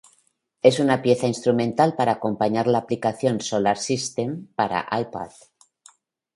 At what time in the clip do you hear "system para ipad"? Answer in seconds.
3.77-5.29